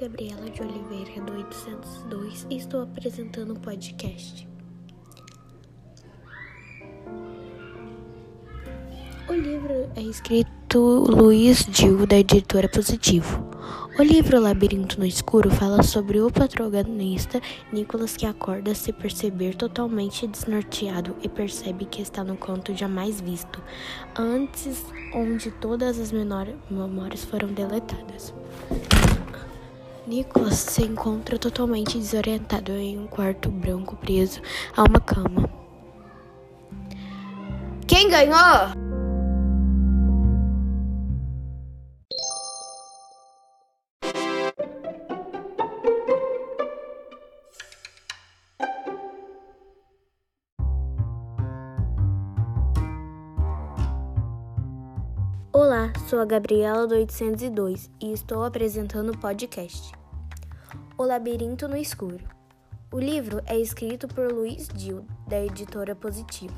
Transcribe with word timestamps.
Gabriela 0.00 0.48
de 0.48 0.62
Oliveira, 0.62 1.20
do 1.22 1.32
802, 1.32 2.46
e 2.48 2.56
estou 2.56 2.82
apresentando 2.82 3.50
o 3.50 3.52
um 3.52 3.56
podcast. 3.56 4.48
O 9.28 9.32
livro 9.32 9.90
é 9.94 10.00
escrito 10.00 10.78
Luiz 10.78 11.66
Dil, 11.66 12.06
da 12.06 12.16
editora 12.16 12.68
Positivo. 12.68 13.46
O 13.98 14.02
livro 14.02 14.40
Labirinto 14.40 14.98
no 14.98 15.04
Escuro 15.04 15.50
fala 15.50 15.82
sobre 15.82 16.20
o 16.20 16.30
protagonista 16.30 17.40
Nicholas 17.72 18.16
que 18.16 18.24
acorda 18.24 18.74
se 18.74 18.92
perceber 18.92 19.54
totalmente 19.54 20.26
desnorteado 20.26 21.14
e 21.22 21.28
percebe 21.28 21.84
que 21.84 22.00
está 22.00 22.24
no 22.24 22.36
canto 22.36 22.74
jamais 22.74 23.20
visto, 23.20 23.62
antes 24.16 24.86
onde 25.14 25.50
todas 25.50 25.98
as 25.98 26.10
memórias 26.12 27.24
foram 27.24 27.48
deletadas. 27.48 28.32
Nicholas 30.06 30.54
se 30.54 30.82
encontra 30.82 31.38
totalmente 31.38 31.98
desorientado 31.98 32.72
em 32.72 32.98
um 32.98 33.06
quarto 33.06 33.50
branco 33.50 33.96
preso 33.96 34.40
a 34.76 34.82
uma 34.82 35.00
cama. 35.00 35.48
Quem 37.86 38.08
ganhou? 38.08 38.79
Olá, 55.52 55.92
sou 56.08 56.20
a 56.20 56.24
Gabriela 56.24 56.86
do 56.86 56.94
802 56.94 57.90
e 58.00 58.12
estou 58.12 58.44
apresentando 58.44 59.10
o 59.10 59.18
podcast. 59.18 59.90
O 60.96 61.02
Labirinto 61.02 61.66
no 61.66 61.76
Escuro. 61.76 62.24
O 62.92 63.00
livro 63.00 63.42
é 63.46 63.58
escrito 63.58 64.06
por 64.06 64.30
Luiz 64.30 64.68
Dil, 64.68 65.04
da 65.26 65.44
editora 65.44 65.96
Positivo. 65.96 66.54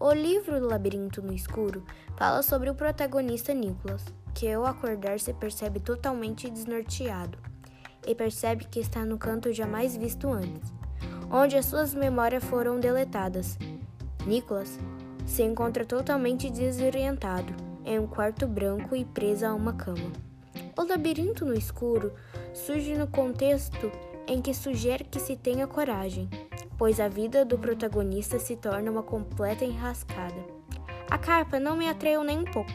O 0.00 0.10
livro 0.14 0.58
do 0.58 0.66
Labirinto 0.66 1.20
no 1.20 1.30
Escuro 1.30 1.84
fala 2.16 2.42
sobre 2.42 2.70
o 2.70 2.74
protagonista 2.74 3.52
Nicholas, 3.52 4.02
que 4.34 4.50
ao 4.50 4.64
acordar 4.64 5.20
se 5.20 5.34
percebe 5.34 5.78
totalmente 5.78 6.48
desnorteado 6.48 7.36
e 8.06 8.14
percebe 8.14 8.64
que 8.64 8.80
está 8.80 9.04
no 9.04 9.18
canto 9.18 9.52
jamais 9.52 9.94
visto 9.94 10.32
antes, 10.32 10.72
onde 11.30 11.58
as 11.58 11.66
suas 11.66 11.92
memórias 11.92 12.42
foram 12.42 12.80
deletadas. 12.80 13.58
Nicholas 14.26 14.78
se 15.26 15.42
encontra 15.42 15.84
totalmente 15.84 16.48
desorientado 16.48 17.71
em 17.84 17.98
um 17.98 18.06
quarto 18.06 18.46
branco 18.46 18.94
e 18.94 19.04
preso 19.04 19.46
a 19.46 19.54
uma 19.54 19.72
cama. 19.72 20.12
O 20.76 20.82
labirinto 20.82 21.44
no 21.44 21.54
escuro 21.54 22.12
surge 22.54 22.96
no 22.96 23.06
contexto 23.06 23.90
em 24.26 24.40
que 24.40 24.54
sugere 24.54 25.04
que 25.04 25.20
se 25.20 25.36
tenha 25.36 25.66
coragem, 25.66 26.28
pois 26.78 27.00
a 27.00 27.08
vida 27.08 27.44
do 27.44 27.58
protagonista 27.58 28.38
se 28.38 28.56
torna 28.56 28.90
uma 28.90 29.02
completa 29.02 29.64
enrascada. 29.64 30.44
A 31.10 31.18
capa 31.18 31.60
não 31.60 31.76
me 31.76 31.88
atraiu 31.88 32.24
nem 32.24 32.38
um 32.38 32.44
pouco, 32.44 32.72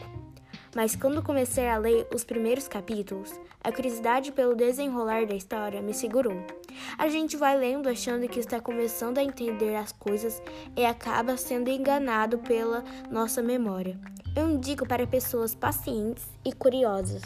mas 0.78 0.94
quando 0.94 1.20
comecei 1.20 1.66
a 1.66 1.76
ler 1.76 2.06
os 2.14 2.22
primeiros 2.22 2.68
capítulos, 2.68 3.32
a 3.64 3.72
curiosidade 3.72 4.30
pelo 4.30 4.54
desenrolar 4.54 5.26
da 5.26 5.34
história 5.34 5.82
me 5.82 5.92
segurou. 5.92 6.40
A 6.96 7.08
gente 7.08 7.36
vai 7.36 7.58
lendo 7.58 7.88
achando 7.88 8.28
que 8.28 8.38
está 8.38 8.60
começando 8.60 9.18
a 9.18 9.24
entender 9.24 9.74
as 9.74 9.90
coisas 9.90 10.40
e 10.76 10.86
acaba 10.86 11.36
sendo 11.36 11.68
enganado 11.68 12.38
pela 12.38 12.84
nossa 13.10 13.42
memória. 13.42 13.98
Eu 14.36 14.48
indico 14.48 14.86
para 14.86 15.04
pessoas 15.04 15.52
pacientes 15.52 16.24
e 16.44 16.52
curiosas. 16.52 17.24